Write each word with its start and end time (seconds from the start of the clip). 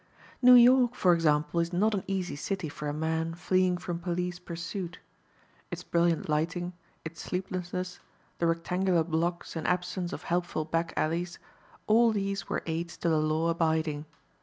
New 0.41 0.55
York, 0.55 0.95
for 0.95 1.13
example, 1.13 1.59
is 1.59 1.71
not 1.71 1.93
an 1.93 2.03
easy 2.07 2.35
city 2.35 2.69
for 2.69 2.87
a 2.89 2.91
man 2.91 3.35
fleeing 3.35 3.77
from 3.77 3.99
police 3.99 4.39
pursuit. 4.39 4.97
Its 5.69 5.83
brilliant 5.83 6.27
lighting, 6.27 6.73
its 7.05 7.21
sleeplessness, 7.21 7.99
the 8.39 8.47
rectangular 8.47 9.03
blocks 9.03 9.55
and 9.55 9.67
absence 9.67 10.11
of 10.11 10.23
helpful 10.23 10.65
back 10.65 10.91
alleys, 10.97 11.37
all 11.85 12.11
these 12.11 12.49
were 12.49 12.63
aids 12.65 12.97
to 12.97 13.09
the 13.09 13.19
law 13.19 13.49
abiding. 13.49 14.05